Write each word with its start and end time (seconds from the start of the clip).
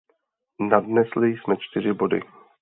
Nadnesli 0.59 1.29
jsme 1.37 1.57
čtyři 1.57 1.93
body. 1.93 2.21